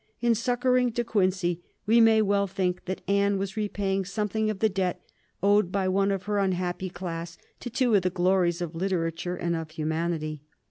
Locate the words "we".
1.85-2.01